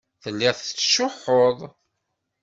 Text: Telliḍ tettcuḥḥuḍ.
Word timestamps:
Telliḍ 0.23 0.55
tettcuḥḥuḍ. 0.57 1.59